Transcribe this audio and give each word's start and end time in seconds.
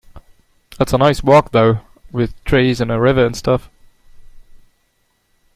It's 0.79 0.93
a 0.93 0.97
nice 0.97 1.21
walk 1.23 1.51
though, 1.51 1.81
with 2.11 2.43
trees 2.43 2.81
and 2.81 2.91
a 2.91 2.99
river 2.99 3.23
and 3.23 3.37
stuff. 3.37 3.69